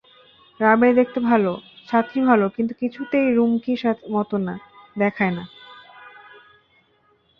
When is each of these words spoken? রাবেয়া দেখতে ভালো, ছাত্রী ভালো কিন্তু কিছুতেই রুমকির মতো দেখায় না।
রাবেয়া 0.59 0.93
দেখতে 0.93 1.19
ভালো, 1.21 1.51
ছাত্রী 1.87 2.19
ভালো 2.21 2.45
কিন্তু 2.49 2.73
কিছুতেই 2.81 3.27
রুমকির 3.33 3.79
মতো 4.11 4.35
দেখায় 4.97 5.33
না। 5.37 5.43